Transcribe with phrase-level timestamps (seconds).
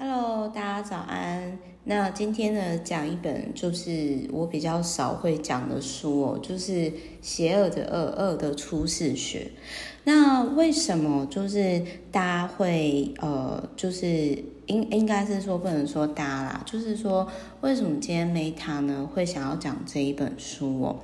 [0.00, 1.58] Hello，大家早安。
[1.82, 6.72] 那今天呢，讲一本就是我比较少会讲的书哦，就是
[7.20, 9.40] 《邪恶的恶恶的出世学》。
[10.04, 11.82] 那为什么就是
[12.12, 14.06] 大家会呃，就是
[14.66, 17.26] 应应该是说不能说大家啦，就是说
[17.62, 20.96] 为什么今天 Meta 呢会想要讲这一本书哦？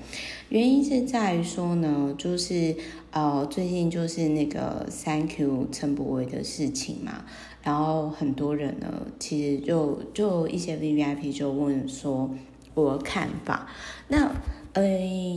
[0.51, 2.77] 原因是在于说呢，就是
[3.11, 7.25] 呃，最近就是那个 Thank you 陈柏惟的事情嘛。
[7.65, 8.87] 然后很多人呢，
[9.19, 12.31] 其实就就一些 VVIP 就问说
[12.75, 13.67] 我的看法。
[14.09, 14.31] 那
[14.75, 14.87] 呃，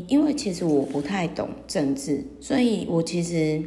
[0.09, 3.63] 因为其实我不太懂政治，所以我其实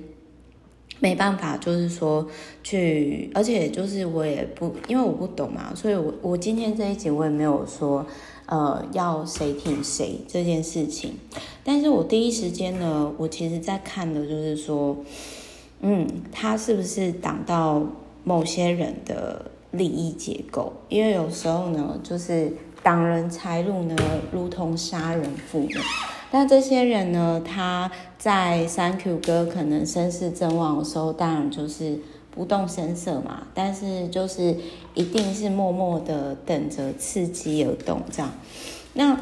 [0.99, 2.29] 没办法，就是说
[2.63, 8.05] 去，而且就是我也不，因为我不懂嘛，所以我我今天这一集我也没有说
[8.45, 11.15] 呃要谁挺谁这件事情。
[11.65, 14.99] 但是我第一时间呢，我其实在看的就是说，
[15.81, 17.87] 嗯，他是不是挡到？
[18.25, 22.53] 某些人的利益结构，因为有时候呢，就是
[22.83, 23.97] 挡人财路呢，
[24.33, 25.69] 如同杀人父母。
[26.31, 31.99] 那这些人呢，他在三 Q 哥可能声势正旺的时候，当然就是
[32.31, 33.47] 不动声色嘛。
[33.55, 34.57] 但是就是
[34.95, 38.33] 一定是默默的等着伺机而动这样。
[38.95, 39.19] 那。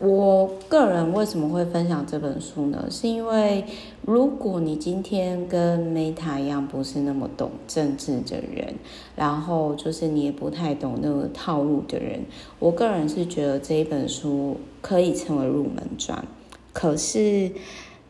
[0.00, 2.86] 我个人为什么会分享这本书呢？
[2.88, 3.64] 是因为
[4.02, 8.76] 如果你今天跟 Meta 一样不是那么懂政治的人，
[9.16, 12.20] 然后就是你也不太懂那个套路的人，
[12.60, 16.24] 我个人是觉得这一本书可以成为入门砖。
[16.72, 17.50] 可是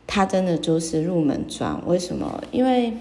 [0.06, 2.42] 它真的就是入门砖，为什么？
[2.52, 2.92] 因为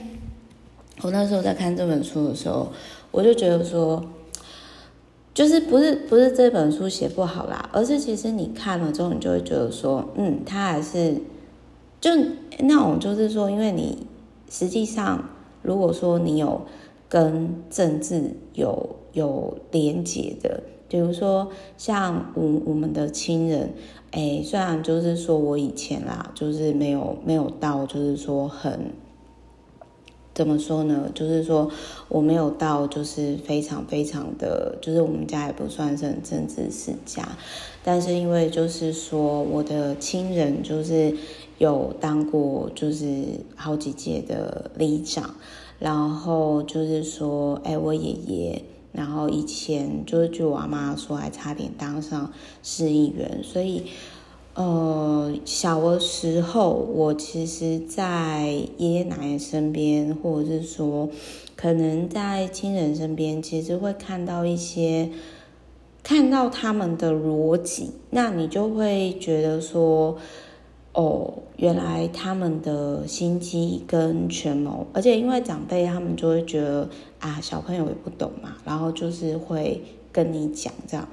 [1.02, 2.70] 我那时候在看这本书的时候，
[3.12, 4.02] 我就觉得说。
[5.38, 11.14] 就是不是不是这本书写不好啦，而是其实你看了之后，你就会觉得说，嗯，他还是
[12.02, 12.10] 就
[12.58, 14.08] 那种，就是说，因为你
[14.50, 15.30] 实际上
[15.62, 16.64] 如果说你有
[17.08, 23.72] 跟政治有有连结的，比如说像我我们的亲人，
[24.10, 28.92] 哎，虽然就是说我以前啦，就是没有没有到，就是说很。
[30.38, 31.10] 怎么说呢？
[31.16, 31.68] 就是说
[32.10, 37.28] 我没有到，就是非常非常的，就是我们家也不算是很政治世家，
[37.84, 41.18] 但是因为就是说我的亲人就是
[41.58, 43.24] 有当过，就是
[43.56, 45.34] 好几届的里长，
[45.80, 48.62] 然后就是说，哎，我爷爷，
[48.92, 52.32] 然后以前就是据我阿妈说，还差点当上
[52.62, 53.86] 市议员，所以。
[54.58, 58.48] 呃，小的时候，我其实，在
[58.78, 61.08] 爷爷奶奶身边，或者是说，
[61.56, 65.12] 可能在亲人身边，其实会看到一些，
[66.02, 70.18] 看到他们的逻辑，那你就会觉得说，
[70.94, 76.90] 哦，原来他们的心机跟权谋，而且因为长辈他们就会觉得
[77.20, 81.08] 啊，小朋友也不懂嘛，然后就是会跟你讲这样。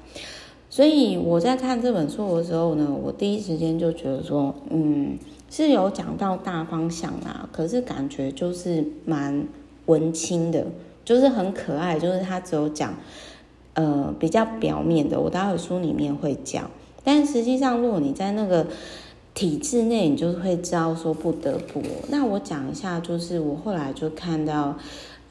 [0.75, 5.17] 所以我在看这本书的时候呢，我第一时间就觉得说，嗯，
[5.49, 9.47] 是有讲到大方向啊，可是感觉就是蛮
[9.87, 10.67] 文青的，
[11.05, 12.93] 就是很可爱，就是他只有讲，
[13.75, 16.69] 呃，比较表面的，我待会书里面会讲，
[17.05, 18.67] 但实际上如果你在那个
[19.33, 21.81] 体制内，你就会知道说不得不。
[22.09, 24.77] 那我讲一下，就是我后来就看到。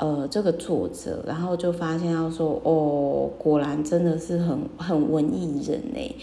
[0.03, 6.15] 呃，这个作者，然后就发现他说，哦，果然真的是很很文艺人呢。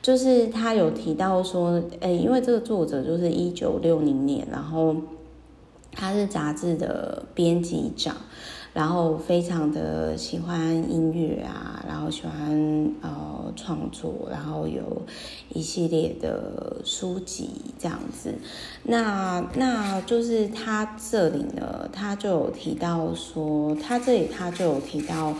[0.00, 4.94] 就是他有提到说，哎，因为这个作者就是一九六零年，然后
[5.90, 8.14] 他是杂志的编辑长。
[8.74, 15.00] 然后非常的喜欢音乐啊，然后喜欢呃创作，然后有
[15.50, 18.34] 一系列的书籍这样子。
[18.82, 25.32] 那那就是他这里呢，他就有提到说，他这里他就有提到，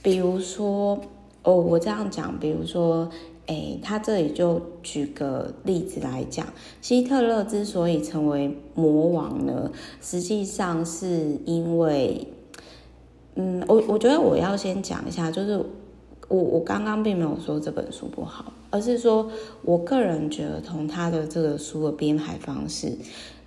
[0.00, 1.00] 比如说
[1.42, 3.10] 哦，我这样讲，比如说，
[3.46, 6.46] 诶，他这里就举个例子来讲，
[6.80, 12.28] 希特勒之所以成为魔王呢，实际上是因为。
[13.40, 15.56] 嗯，我我觉得我要先讲一下，就是
[16.28, 19.30] 我我刚刚并没有说这本书不好，而是说
[19.62, 22.92] 我个人觉得，从他的这个书的编排方式，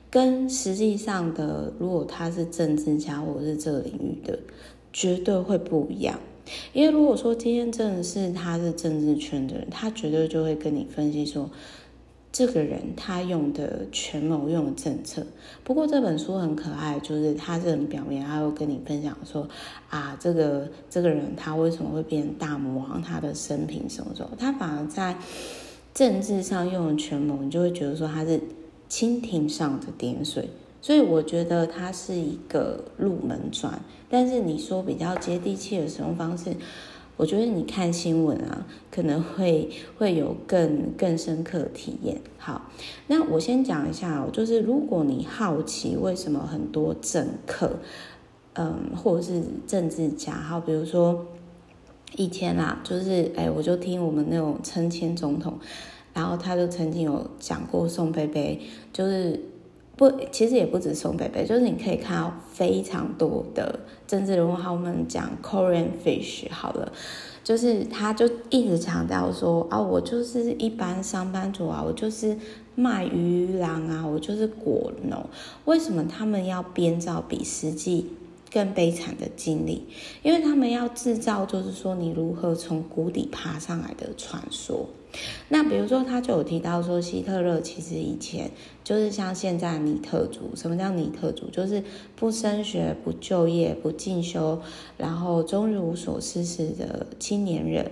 [0.09, 4.39] 跟实际上的，如果他是政治家或者是这个领域的，
[4.91, 6.19] 绝对会不一样。
[6.73, 11.47] 因为如果说今天真的是他是政治圈的人，他绝对就会跟你分析说。
[12.33, 15.23] 这个人他用的权谋用的政策，
[15.63, 19.47] 不过这本书很可爱，就是他是很表面，他会跟你分享说
[19.89, 25.15] 啊，这个这个人他为什么会变成大魔王，他的生平什么什么，他反而在
[25.93, 28.41] 政治上用的权谋，你就会觉得说他是
[28.89, 30.49] 蜻蜓上的点水，
[30.81, 33.79] 所以我觉得它是一个入门砖。
[34.09, 36.55] 但是你说比较接地气的使用方式，
[37.15, 42.19] 我觉得你看新闻啊，可能会会有更更深刻的体验。
[42.37, 42.69] 好，
[43.07, 47.77] 那我先讲一下，就是如果你好奇为什么很多政客，
[48.53, 51.25] 嗯，或者是政治家，好，比如说
[52.17, 55.57] 以前啦，就是哎，我就听我们那种陈前总统，
[56.13, 58.59] 然后他就曾经有讲过宋贝贝，
[58.91, 59.39] 就是
[59.95, 66.91] 不，其实也不止宋北北，就是你可以看到非常多的政治人物，好，我们讲 Korean Fish 好了，
[67.43, 72.35] 就是他就一直强调说啊，我就是一般上班族啊，我就是
[72.73, 75.23] 卖鱼郎啊，我就是果农，
[75.65, 78.07] 为什么他们要编造比实际
[78.53, 79.87] 更悲惨的经历，
[80.21, 84.87] 因为他们要制造，就是说你如何从谷底爬上来的传说。
[85.49, 88.51] 那比如说，他就有提到说，希特勒其实以前
[88.83, 90.51] 就是像现在尼特族。
[90.55, 91.49] 什么叫尼特族？
[91.49, 91.83] 就是
[92.15, 94.61] 不升学、不就业、不进修，
[94.97, 97.91] 然后终日无所事事的青年人。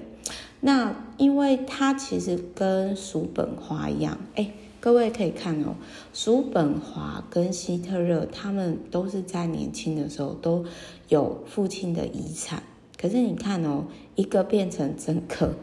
[0.60, 4.52] 那因为他其实跟叔本华一样，哎。
[4.82, 5.76] 各位可以看哦，
[6.12, 10.66] 叔本华跟希特勒他们都是在年轻的时候都
[11.08, 12.64] 有父亲的遗产。
[13.00, 13.86] 可是你看哦，
[14.16, 15.54] 一个变成政客，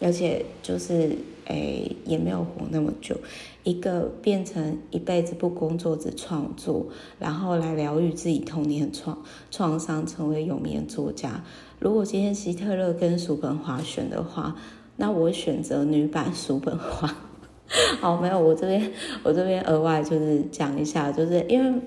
[0.00, 1.16] 而且就是
[1.46, 3.16] 诶也没有活那么久；
[3.64, 6.86] 一个变成一辈子不工作只创作，
[7.18, 9.20] 然后来疗愈自己童年创
[9.50, 11.42] 创伤，成为有名的作家。
[11.80, 14.54] 如果今天希特勒跟叔本华选的话，
[14.96, 17.12] 那我选择女版叔本华。
[18.00, 21.80] 好，没有，我这边我这边额外就是讲一下，就是因为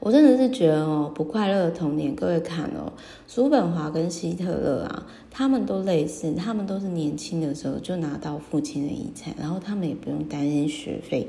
[0.00, 2.92] 我真的是觉得哦，不快乐的童年，各位看哦，
[3.26, 11.28] 叔本华跟希特勒啊，他们都类似，他们都是年轻的时候就拿到父亲的遗产，然后他们也不用担心学费、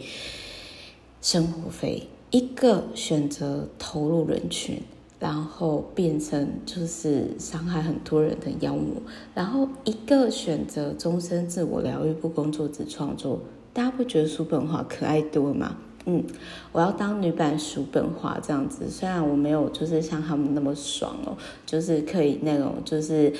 [1.22, 4.82] 生活费，一个选择投入人群。
[5.20, 9.02] 然后变成就是伤害很多人的妖魔，
[9.36, 13.42] 然后一个选择终身自我疗愈，不工作只创作，
[13.74, 15.76] 大家不觉得叔本华可爱多吗？
[16.06, 16.24] 嗯，
[16.72, 23.32] 我要当女版叔本华这样子，虽然我没有就是像他们那么爽哦，就是可以那种就是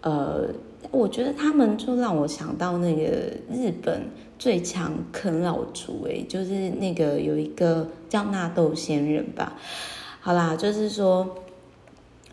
[0.00, 0.48] 呃，
[0.90, 3.02] 我觉得他们就让我想到那个
[3.48, 4.02] 日本
[4.38, 9.56] 最强啃老族诶，就是那个有一个叫纳豆仙人吧。
[10.28, 11.26] 好啦，就是说，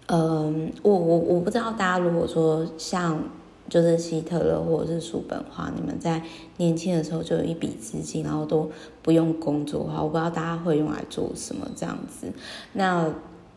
[0.08, 3.24] 嗯，我我我不知道大家如果说像
[3.70, 6.22] 就是希特勒或者是叔本华，你们在
[6.58, 8.70] 年轻的时候就有一笔资金，然后都
[9.02, 12.28] 不用工作的话，我不知道大家会用来做什么这样子。
[12.74, 13.10] 那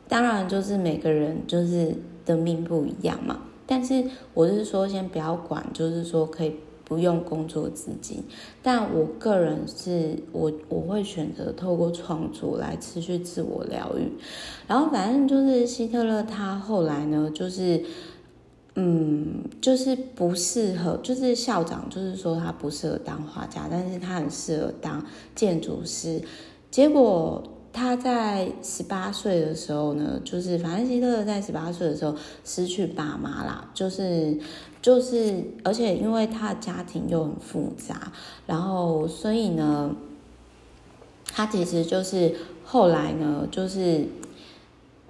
[0.06, 4.04] 当然就是每个人就是的命不一样嘛，但是
[4.34, 6.54] 我是说先不要管，就是说可以。
[6.88, 8.24] 不用工作资金，
[8.62, 14.10] 但我个人是我我会选择透过创作来持续自我疗愈。
[14.66, 17.84] 然后反正就是希特勒他后来呢，就是
[18.74, 25.04] 嗯，就是不适合，就是校长就是说他不适合当画家，但是他很适合当
[25.34, 26.22] 建筑师。
[26.70, 27.42] 结果
[27.78, 32.14] 他在十八岁的时候呢，就是反正希特勒在十八岁的时候
[32.44, 34.38] 失去爸妈啦，就是。
[34.80, 38.12] 就是，而且因为他的家庭又很复杂，
[38.46, 39.94] 然后所以呢，
[41.26, 44.06] 他其实就是后来呢，就是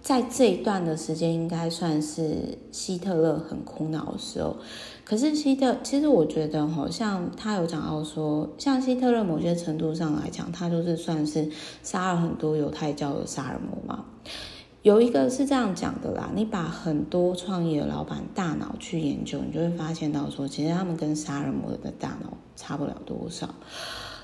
[0.00, 4.56] 在这一段的时间，应该算是希特勒很苦恼的时候。
[5.08, 11.50] 可是希特，其实我觉得，好像他有讲到说，像希特勒某些程度上来讲，他就是算是
[11.82, 14.04] 杀了很多犹太教的杀人魔嘛。
[14.82, 23.48] 有一个是这样讲的啦，你把很多创业的老板大脑去研究，你就会发现到说，其实他们跟杀人魔的大脑差不了多少。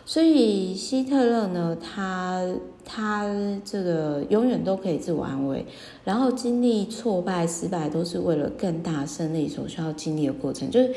[0.07, 2.47] 所以希特勒呢，他
[2.85, 3.27] 他
[3.65, 5.65] 这个永远都可以自我安慰，
[6.05, 10.95] 然后经历挫败、失败，都是为了更大胜利所需要经历的过程，就是。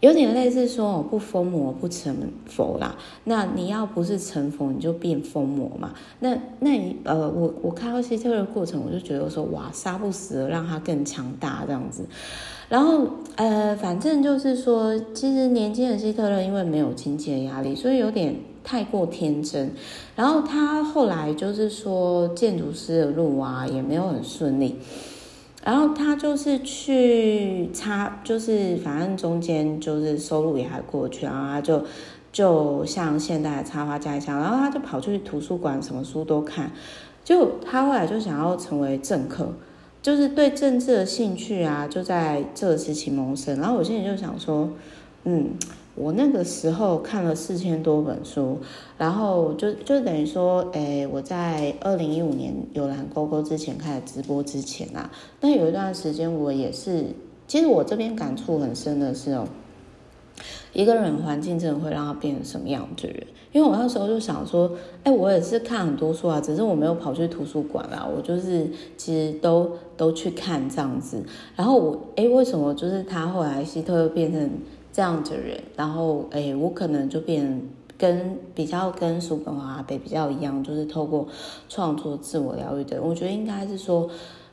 [0.00, 2.94] 有点类似说，我不疯魔不成佛啦。
[3.24, 5.94] 那你要不是成佛，你就变疯魔嘛。
[6.20, 12.04] 那那你呃，我我看到希特勒的过程，我就觉得说，哇，杀不死，让他更强大这样子。
[12.68, 19.72] 然后呃，反正就是说，其实年轻的希特勒因为没有经济的压力，所以有点太过天真。
[20.14, 24.76] 然后他后来就是说，建筑师的路啊，也没有很顺利。
[25.66, 31.84] 然后他就是去插，就是反正中间就是收入也还过去，然后他就
[32.30, 36.70] 就像现代的插画家一样，然后他就跑去图书馆，什么书都看。
[37.24, 39.54] 就他后来就想要成为政客，
[40.00, 43.58] 就是对政治的兴趣啊，就在这时期萌生。
[43.58, 44.70] 然后我现在就想说，
[45.24, 45.50] 嗯，
[45.96, 48.58] 我那个时候看了四千多本书，
[48.98, 55.10] 然后就就等于说，诶，我在二零一五年有蓝勾勾之前开始直播之前啊，
[55.40, 57.06] 那有一段时间我也是，
[57.48, 59.48] 其实我这边感触很深的是哦。
[60.74, 63.26] 一个人环境真的会让他变成什么样子的人？
[63.52, 64.70] 因为我那时候就想说，
[65.02, 71.24] 哎，我也是看很多书啊，只是我没有跑去图书馆啦，我就是其实都都去看这样子。
[71.54, 74.50] 然后我，哎，为什么就是他后来希特勒变成
[74.96, 75.60] 这样的人？
[75.76, 77.60] 然后，哎，我可能就变
[77.98, 81.28] 跟比较跟叔本华阿北比较一样，就是透过
[81.68, 83.02] 创作自我疗愈的。
[83.02, 84.08] 我觉得应该是说，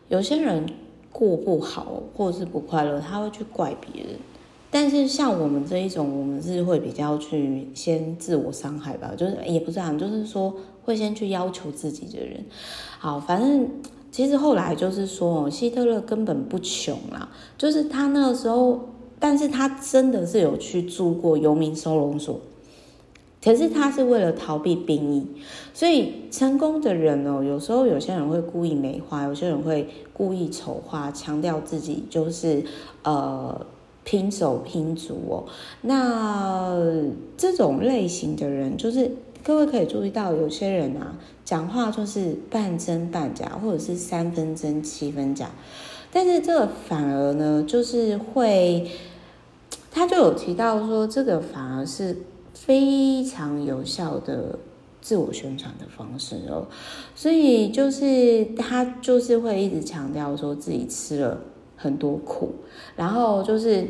[0.09, 0.65] 有些人
[1.13, 4.15] 过不好或者是不快乐，他会去怪别人。
[4.69, 12.43] 但是像我们这一种，我们是会比较去先自我伤害吧，就是也不是这样，就是说会先去要求自己的人。
[12.99, 13.65] 好，反正
[14.11, 18.89] 其实后来就是说，希特勒根本不穷啦，就是他那个时候，
[19.25, 22.41] 但是他真的是有去住过游民收容所，
[23.41, 25.25] 可是他是为了逃避兵役。
[25.73, 32.65] 所以成功的人哦，有时候有些人会故意美化，有些人会故意丑化，强调自己就是
[33.03, 33.65] 呃。
[34.05, 35.45] 拼手拼足哦，
[35.83, 36.77] 那
[37.37, 39.09] 这种类型的人，就是
[39.41, 45.51] 各位可以注意到，有些人啊，讲话就是半真半假，或者是三分真七分假。
[46.11, 48.85] 但是这个反而呢，就是会，
[49.93, 52.17] 他就有提到说，这个反而是
[52.53, 54.59] 非常有效的
[54.99, 56.67] 自我宣传的方式哦。
[57.15, 61.37] 所以就是他就是会一直强调说自己吃了。
[61.75, 62.53] 很多苦，
[62.95, 63.85] 然后就是，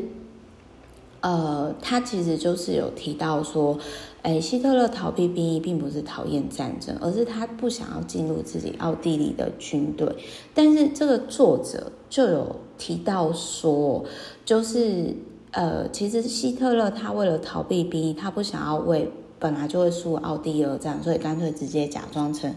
[1.22, 3.78] 呃，他其实就是有提到说，
[4.24, 10.12] 哎，希特勒逃避兵役并不是讨厌战争，而是他不想要进入自己奥地利的军队。
[10.56, 14.04] 但是这个作者就有提到说，
[14.44, 15.14] 就是
[15.54, 22.54] 呃，其实希特勒他为了逃避兵役，他不想要为本来就会输奥地利而战，所以干脆直接假装成。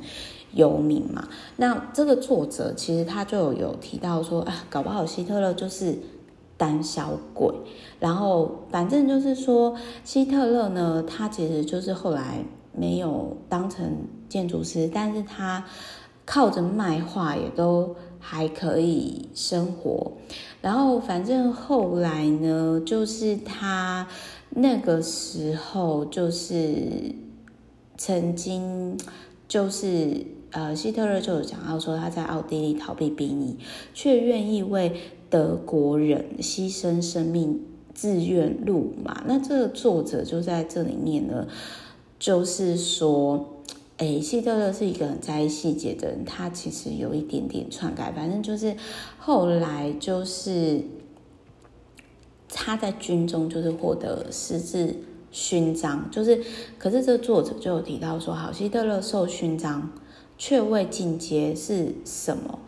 [0.53, 5.99] 游民嘛，那这个作者其实他就有提到说，啊，搞不好希特勒就是
[6.57, 7.53] 胆小鬼。
[8.01, 13.99] 然后反正就是说，希特勒呢，他其实就是后来没有当成
[14.31, 15.63] 建筑师，但是他
[16.25, 17.95] 靠着卖画也都
[18.29, 20.13] 还可以生活。
[20.61, 24.09] 然后反正后来呢，就是他
[24.51, 27.15] 那个时候就是
[27.97, 28.99] 曾经
[29.47, 30.27] 就是。
[30.53, 33.59] 呃，希特勒就有讲到说，他在奥地利逃避兵役，
[33.93, 34.91] 却愿意为
[35.29, 37.61] 德国人牺牲生命，
[37.93, 39.23] 自愿入马。
[39.27, 41.47] 那这个作者就在这里面呢，
[42.19, 43.56] 就是说，
[43.99, 48.77] 诶，希特勒是一个很在意细节的人，他其实有一点点篡改，反正就是
[49.19, 50.83] 后来就是
[52.49, 54.95] 他在军中就是获得十字
[55.31, 56.43] 勋章，就是
[56.79, 59.93] 可是这个作者就有提到说，好，希特勒受勋章。
[60.39, 62.59] 却未进阶是什么？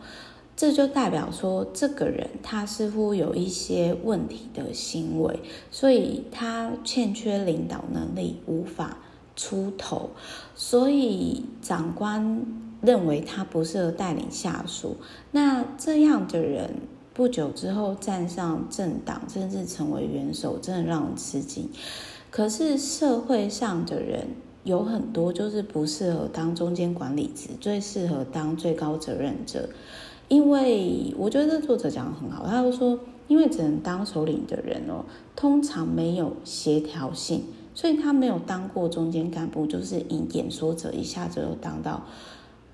[0.55, 8.97] 这就代表说，这个人他似乎有一些问题的行为，所以他欠缺领导能力，无法
[9.39, 10.09] 出头，
[10.53, 12.45] 所以长官
[12.81, 14.97] 认为他不适合带领下属。
[15.31, 16.69] 那这样的人
[17.13, 21.69] 不久之后站上政党，甚至成为元首，真的让人吃惊。
[22.29, 24.27] 可是社会上的人。
[24.65, 29.69] 有很多就是不适合当中间管理职，最适合当最高责任者。
[30.27, 37.45] 因为我觉得这作者讲得很好，他就说，因为只能当首领的人哦，通常没有协调性，
[37.79, 42.03] 所以他没有当过中间干部，就是以演说者一下子就当到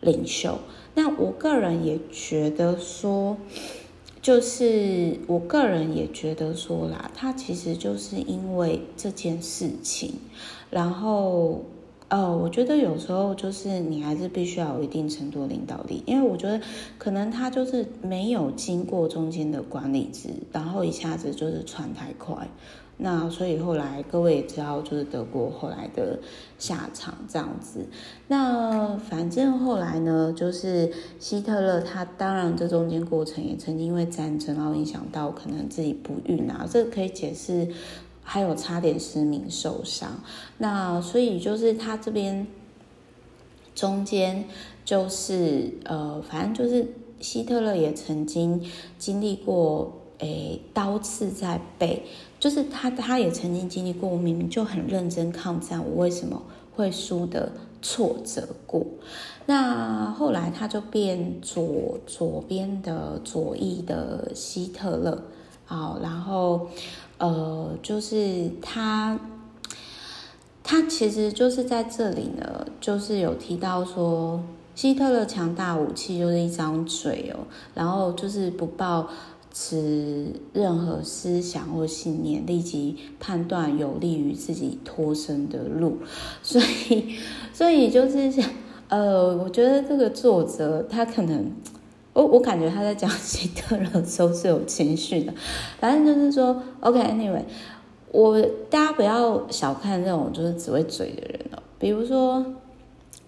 [0.02, 0.58] 领袖。
[0.96, 3.38] 那我个人也觉得说，
[4.20, 10.16] 就是我个人也觉得说啦，他其实就是因为这件事情，
[10.72, 11.62] 然后。
[12.08, 16.62] 哦，我觉得有时候就是你还是必须要有一定程度的领导力，因为我觉得
[17.00, 22.48] 可能他就是没有经过中间的管理职，然后一下子就是传太快，
[22.98, 26.20] 那所以后来各位也知道，就是德国后来的
[26.58, 27.86] 下场这样子。
[28.28, 37.68] 那反正后来呢，就是希特勒他当然这中间过程也曾经因为战争然后影响到可能自己不孕啊，这个可以解释。
[38.28, 40.20] 还有差点失明受伤，
[40.58, 42.48] 那所以就是他这边
[43.76, 44.46] 中间
[44.84, 46.88] 就是呃，反正就是
[47.20, 48.60] 希特勒也曾经
[48.98, 52.02] 经历过诶刀刺在背，
[52.46, 56.40] 就是他他也曾经经历过，我明明就很认真抗战，我为什么
[56.76, 58.86] 会输的挫折过？
[59.48, 65.24] 那后来他就变左左边的左翼的希特勒。
[65.66, 66.68] 好，然后
[67.18, 69.20] 呃，就是他
[70.64, 74.40] 他其实就是在这里呢，就是有提到说，
[74.76, 79.08] 希特勒强大武器就是一张嘴哦，然后就是不抱
[79.56, 85.98] 持任何思想或信念，立即判断有利于自己脱身的路，
[86.44, 87.16] 所以
[87.54, 88.32] 所以就是。
[88.88, 91.52] 呃，我觉得这个作者他可能，
[92.14, 95.34] 我我感觉他在讲希特勒的时候是有情绪的，
[95.80, 97.42] 反正就是说，OK，Anyway，
[98.12, 101.64] 我大家不要小看这种就是只会嘴的人哦。
[101.80, 102.46] 比如说，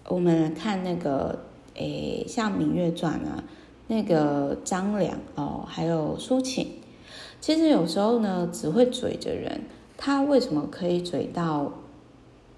[0.06, 1.36] 我们看那个，
[1.74, 3.42] 诶，像《芈月传》啊，
[3.88, 6.74] 那个张良哦，还有苏秦，
[7.40, 9.62] 其实有时候呢，只会嘴的人，
[9.96, 11.72] 他为什么可以嘴到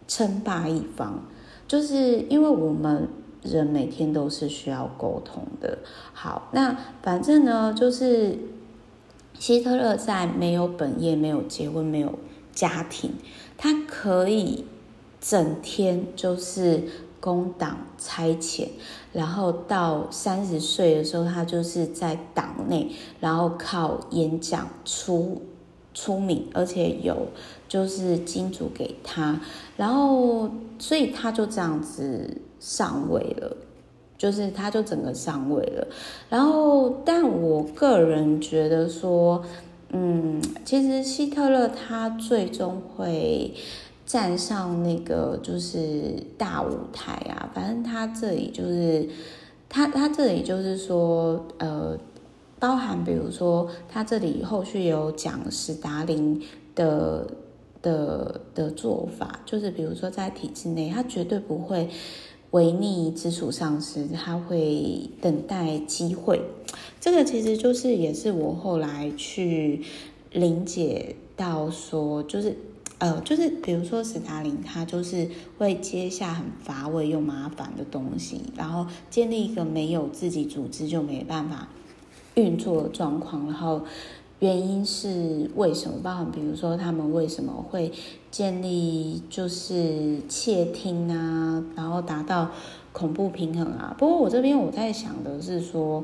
[0.07, 1.25] 称霸一方？
[1.67, 3.09] 就是因为我们
[3.43, 5.79] 人每天都是需要沟通的。
[6.13, 8.37] 好，那反正呢，就是
[9.39, 12.19] 希特勒在没有本业、没有结婚、没有
[12.53, 13.13] 家庭，
[13.57, 14.65] 他可以
[15.21, 16.83] 整天就是
[17.21, 18.67] 工党差遣，
[19.13, 25.43] 然后到三十岁的时候，他就是在党内，然后靠演讲出
[25.95, 27.29] 出名，而且有
[27.69, 29.41] 就是金主给他，
[29.77, 30.51] 然后。
[30.83, 33.55] 所以他就这样子上位了，
[34.17, 35.87] 就是他就整个上位了。
[36.31, 39.45] 然后，但我个人觉得说，
[39.91, 43.53] 嗯，其实希特勒他最终会
[44.11, 47.51] 站上那个就是大舞台啊。
[47.55, 49.09] 反正他这里就是
[49.69, 51.97] 他他这里就是说，呃，
[52.59, 56.43] 包含比如说他这里后续有讲史达林
[56.75, 57.27] 的。
[57.83, 61.89] 的的做法就是，比如说在体制内，他绝对不会
[62.51, 66.43] 违逆直属上司，他会等待机会。
[67.01, 69.83] 这个其实就是也是我后来去
[70.31, 72.55] 理解到说，就是
[73.01, 75.29] 呃，就是比如说史达林，他就是
[75.59, 81.69] 会接下很乏味又麻烦的东西，然后建立一个没有自己组织就没办法
[82.35, 83.83] 运作的状况，然后。
[84.41, 85.99] 原因是为什么？
[86.03, 87.93] 包含比如说他们为什么会
[88.31, 92.51] 建立就是窃听啊，然后达到
[92.91, 93.95] 恐怖平衡啊。
[93.99, 96.03] 不过我这边我在想的是说，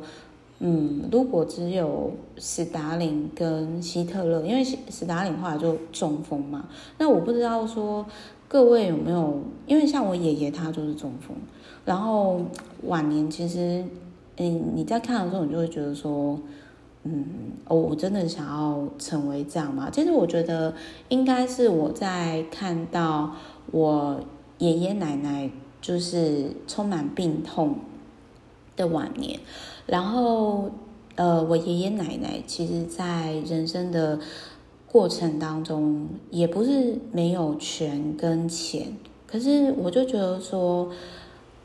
[0.58, 8.04] 嗯，如果只有史达林跟希特勒，因为史达林后来就中风嘛，那我不知道说
[8.48, 11.36] 各位有没有，因为像我爷爷他就是中风，
[11.84, 12.40] 然后
[12.82, 13.84] 晚年其实，
[14.36, 16.38] 嗯，你在看的时候你就会觉得说。
[17.08, 17.24] 嗯，
[17.68, 19.88] 哦，我真的想要成为这样吗？
[19.92, 20.74] 其实我觉得
[21.08, 23.30] 应该是我在看到
[23.70, 24.18] 我
[24.58, 25.48] 爷爷奶奶
[25.80, 27.76] 就是充满病痛
[28.74, 29.38] 的晚年，
[29.86, 30.70] 然后
[31.14, 34.18] 呃，我爷爷奶奶其实，在人生的
[34.86, 38.96] 过程当中，也不是没有权跟钱，
[39.26, 40.90] 可是我就觉得说，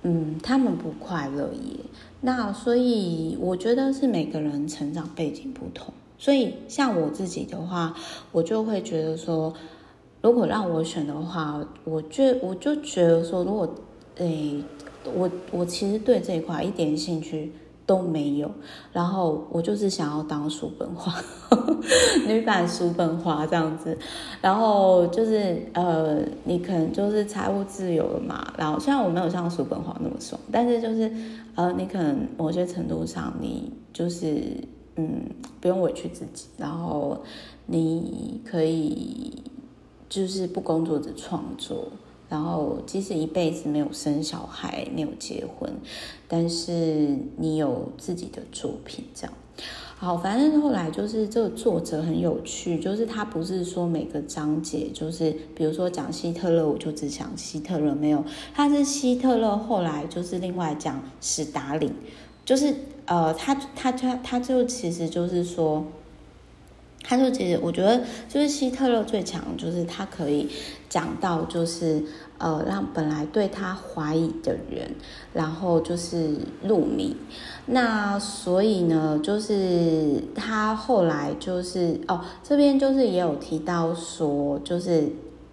[0.03, 1.79] 嗯，他们不快乐耶。
[2.21, 7.95] 那所以我觉得是每个人成长背景不同，所以像我自己的话，
[8.31, 9.53] 我就会觉得说，
[10.21, 13.67] 如果让我选的话，我觉我就觉得说，如果
[14.17, 14.63] 诶、
[15.15, 17.51] 我我其实对这一块一点兴趣
[17.85, 18.49] 都没有，
[18.93, 21.13] 然后我就是想要当叔本华，
[22.27, 23.97] 女版叔本华这样子，
[24.41, 31.11] 然后就是呃，你可能就是财务自由了嘛，然后虽然我没有像叔本华那么爽，但是就是。
[31.53, 34.41] 呃，你可能某些程度上，你就是
[34.95, 35.25] 嗯，
[35.59, 37.21] 不用委屈自己，然后
[37.65, 39.33] 你可以
[40.07, 41.89] 就是不工作只创作，
[42.31, 45.69] 然后即使一辈子没有生小孩，没有结婚，
[46.29, 49.33] 但是你有自己的作品，这样。
[49.97, 61.93] 好，反正后来就是这个作者很有趣，就是他不是说每个章节就是，比如说讲希特勒，我就只讲希特勒，没有，他是希特勒后来就是另外讲史达林，
[62.45, 62.73] 就是
[63.05, 65.85] 呃，他他他他就其实就是说，
[67.03, 70.49] 他就其实我觉得就是希特勒最强，就是他可以
[70.89, 72.03] 讲到就是。
[72.43, 74.95] 呃，让本来对他怀疑的人，
[75.31, 77.15] 然后就是入迷。
[77.67, 85.07] 那所以呢，就是他后来就是哦，这边就是也有提到说，就是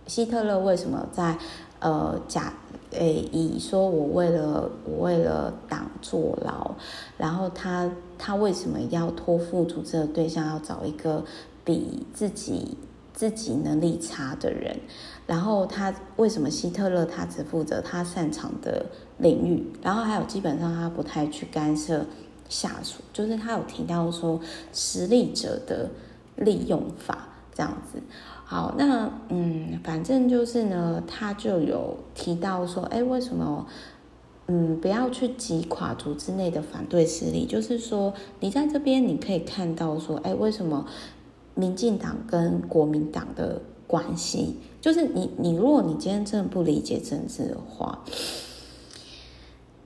[0.06, 1.36] 希特勒为什么在
[1.80, 2.54] 呃假
[2.92, 6.70] 诶以说我为了我为了党坐牢，
[7.18, 11.24] 然后他他为什么要托付组织的对象要找一个
[11.64, 12.76] 比自己
[13.14, 14.78] 自己能力差的人？
[15.26, 18.86] 然后他为什么希特勒他只负责他擅长的
[19.18, 22.04] 领域，然后还有基本上他不太去干涉
[22.48, 24.40] 下属，就是他有提到说
[24.72, 25.90] 实力者的
[26.36, 28.00] 利用法这样子。
[28.44, 33.66] 好，那嗯，反正就是呢，他就有提到说，哎，为什么
[34.48, 37.46] 嗯不要去击垮组织内的反对势力？
[37.46, 40.84] 就是说，你在这边你可以看到说，哎，为什么
[41.54, 44.56] 民进党跟国民党的关系？
[44.80, 48.04] 就是你你如果你今天真的不理解政治的话，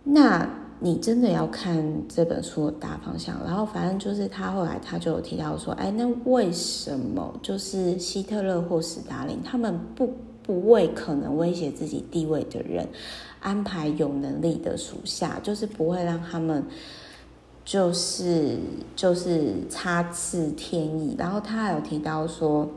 [0.05, 0.49] 那。
[0.85, 12.89] 你真的要看这本书的大方向，然后反正就是他后来他就有提到说，哎，那为什么就是希特勒或斯大林他们不不为可能威胁自己地位的人
[13.41, 16.65] 安排有能力的属下，就是不会让他们
[17.65, 18.59] 就是
[18.97, 22.69] 就是插翅天翼，然后他还有提到说。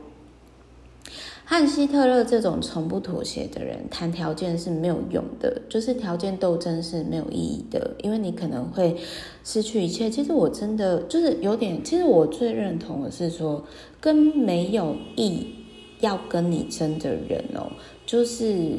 [1.48, 8.96] 和希特勒这种从不妥协的人谈条件是没有用的，就是条件斗争是没有意义的，因为你可能会
[9.44, 10.10] 失去一切。
[10.10, 13.64] 其实我真的就是有点，其实我最认同的是说，
[14.00, 15.54] 跟没有意
[16.00, 17.70] 要跟你争的人哦，
[18.04, 18.78] 就是，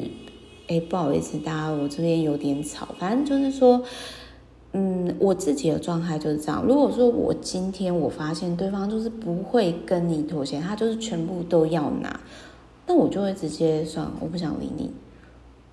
[0.68, 3.82] 哎，不好意思，大家，我这边有点吵，反正就是说，
[4.72, 6.64] 嗯，我自己的状态就是这样。
[6.64, 12.20] 如果说我今天我发现对方就是不会跟你妥协，他就是全部都要拿。
[12.86, 14.90] 那我就会直接算，我不想理你。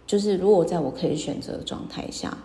[0.07, 2.37] 就是如果在我可以选择的状态下，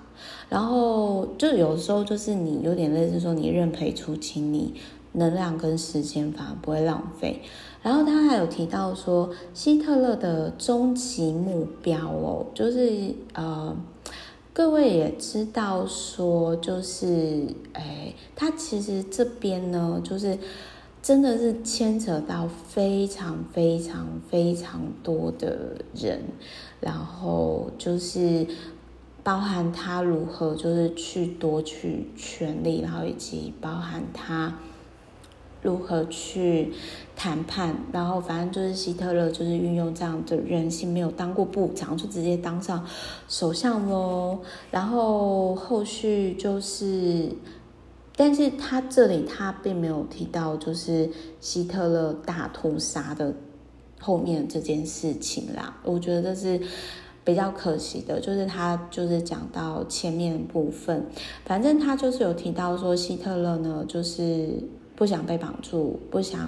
[0.48, 4.74] 然后就有时候就是你有点类似说你认赔出清，你
[5.12, 7.42] 能量跟时间反而不会浪费。
[7.82, 13.76] 然后他还有提到说，希特勒的终极目标哦，就是呃，
[14.52, 20.38] 各位也知道说，就是哎，他其实这边呢，就是。
[21.02, 26.20] 真的是牵扯到非常非常非常多的人，
[26.78, 28.46] 然后就是
[29.22, 34.58] 包含他如何就是去夺取权力，然后以及包含他
[35.62, 36.73] 如何去
[37.14, 42.87] 谈判，然后反正就是希特勒就是运用这样的人性，没有当过部长就直接当上
[43.29, 44.38] 首相喽，
[44.70, 47.31] 然后后续就是。
[48.16, 51.09] 但是他这里他并没有提到，就是
[51.40, 53.33] 希特勒大屠杀的
[53.99, 55.79] 后面这件事情啦。
[55.85, 56.61] 我觉得这是
[57.25, 61.07] 比较可惜的，就是他就是讲到前面部分，
[61.46, 64.62] 反正他就是有提到说，希特勒呢就是
[65.00, 66.46] 不想被绑住，不想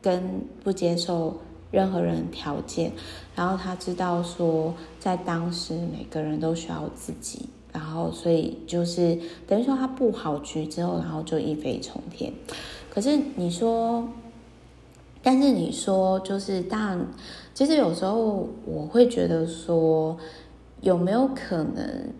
[0.00, 1.36] 跟不接受
[1.70, 2.90] 任何人条件，
[3.34, 7.46] 然后他知道说，在当时每个人都需要自己。
[7.74, 12.32] 然后，所以就是等于说他布好局之后，然后就一飞冲天。
[12.88, 14.08] 可是你说，
[15.22, 17.06] 但是你说，就是当然，
[17.52, 20.16] 其实有时候我会觉得说，
[20.80, 22.10] 有没有可能？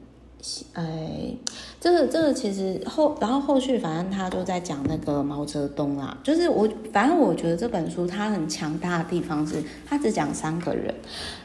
[0.74, 1.34] 哎，
[1.80, 6.16] 这个这个其实后，然后后续反正他就在讲那个毛泽东啦。
[6.22, 10.94] 就是我反正我觉得这本书它很强大的地方是，它只讲三个人，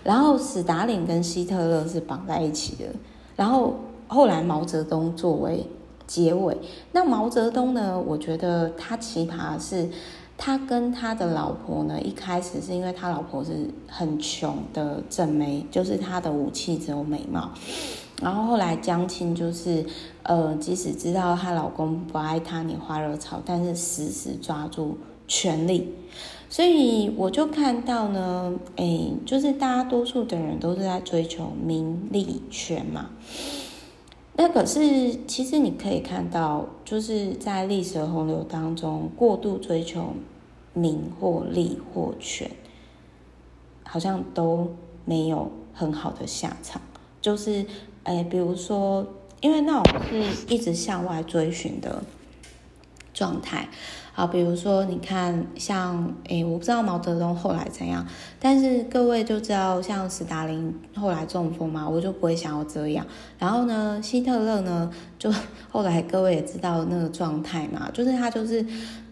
[0.04, 2.86] 然后史达林跟希特勒是绑在一起的，
[3.36, 3.76] 然后。
[4.08, 5.66] 后来毛泽东作为
[6.06, 6.56] 结尾，
[6.92, 8.00] 那毛泽东呢？
[8.00, 9.90] 我觉得他奇葩是，
[10.38, 17.50] 他跟他的老婆呢，一开始是因为他老婆是很穷的正妹，就是他的武器只有美貌。
[18.22, 19.86] 然后后来江青就是，
[20.24, 24.98] 呃，即使知道她老公不爱她，你花惹草，但是死死抓住
[25.28, 25.94] 权力。
[26.48, 33.10] 所以我就看到呢，哎，就是大多数的人都是在追求名利权嘛。
[34.38, 40.14] 那可是，其实你可以看到，就是在历史洪流当中，过度追求
[40.74, 42.50] 名或利或权，
[43.84, 44.74] 好像都
[45.04, 46.82] 没有很好的下场。
[47.22, 47.66] 就是，
[48.06, 49.06] 哎，比如说，
[49.42, 52.04] 因为那种是一直向外追寻的
[53.14, 53.68] 状态。
[54.14, 58.06] 好，比如说，你看，像，诶，我不知道毛泽东后来怎样，
[58.40, 63.06] 但是各位就知道，像斯大林后来中风嘛，我就不会想要这样。
[63.38, 64.90] 然后呢，希特勒呢，
[65.20, 65.30] 就
[65.70, 68.66] 后来各位也知道那个状态嘛，就是他就是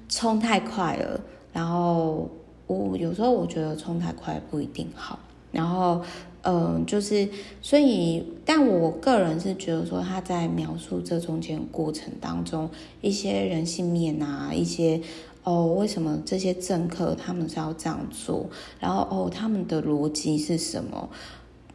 [0.07, 1.19] 冲太快了，
[1.51, 2.29] 然后
[2.67, 5.17] 我有时候我觉得冲太快不一定好，
[5.51, 6.01] 然后。
[6.45, 7.29] 嗯、就是
[7.61, 12.69] 所以，但我个人是觉得说，他在描述这中间过程当中，
[13.01, 14.99] 一些人性面啊，一些
[15.45, 21.09] 哦，为什么这些政客他们是要这样做，然后哦，他们的逻辑是什么？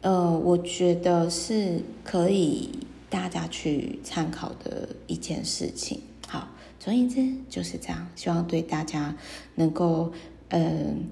[0.01, 2.69] 呃，我觉得是可以
[3.09, 5.99] 大家去参考的一件事情。
[6.27, 6.47] 好，
[6.79, 9.15] 总而言之就是这样，希望对大家
[9.55, 10.11] 能够
[10.49, 11.07] 嗯。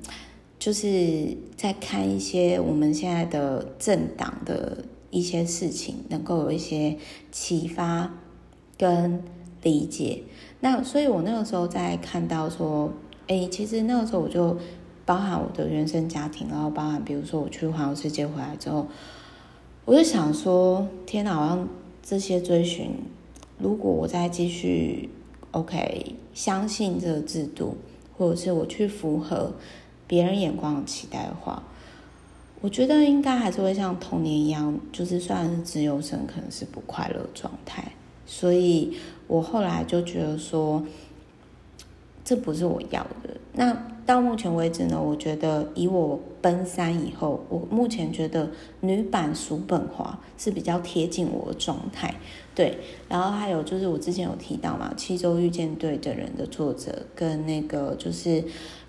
[0.60, 4.80] 就是在看一些我们现在的政党的
[5.12, 6.98] 一些事情，能够有一些
[7.32, 8.12] 启发
[8.78, 9.24] 跟
[9.62, 10.24] 理解。
[10.60, 12.92] 那所以，我那个时候在看到说，
[13.28, 14.58] 哎，其实那个时候我就
[15.06, 18.88] 包含我的原生家庭，然后包含比如说我去环游世界回来之后，
[19.86, 21.68] 我就想说，天哪，好像
[22.02, 22.92] 这些追寻，
[23.60, 25.10] 如果我再继续
[25.52, 27.78] ，OK，相信这个制度，
[28.18, 29.54] 或者是我去符合
[30.08, 31.62] 别人眼光的期待的话。
[32.60, 37.92] 我觉得应该还是会像童年一样，就是虽然是自由生，可能是不快乐状态。
[38.26, 40.84] 所以我后来就觉得说，
[42.26, 43.38] 这不是我要的。
[43.54, 48.50] 那到目前为止呢，我觉得以我奔三以后，我目前觉得
[48.82, 52.16] 女版叔本华是比较贴近我的状态。
[52.56, 58.44] 对，然后还有就是我之前有提到嘛，《七周遇见对的人》的作者跟那个就是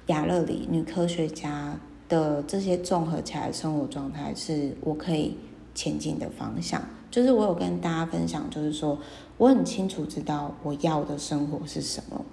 [0.09, 1.81] 亚勒里女科学家。
[2.09, 5.37] 的这些综合起来生活状态是我可以
[5.75, 6.83] 前进的方向。
[7.11, 8.99] 就是我有跟大家分享，就是说
[9.37, 12.25] 我很清楚知道我要的生活是什么。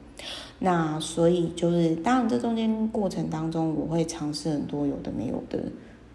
[0.60, 5.60] 那所以就是，当然这中间过程当中，我会尝试很多有的没有的，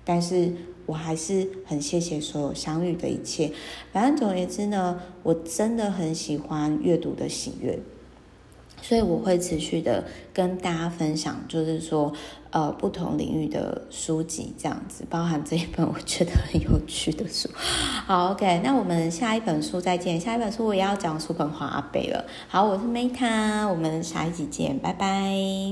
[0.06, 0.50] 但是
[0.86, 3.52] 我还是很谢谢所有相遇的一切。
[3.92, 7.78] 反正总而言之呢，我真的很喜欢阅读的喜悦。
[8.82, 12.12] 所以我会持续的跟大家分享，就是说，
[12.50, 17.48] 呃，不同领域的书籍这样子，包含这一本我觉得很有趣的书。
[18.06, 20.18] 好，OK，那我们下一本书再见。
[20.20, 22.24] 下一本书我也要讲书本华阿贝了。
[22.48, 25.68] 好，我是 Meta，我们下一集见，拜拜。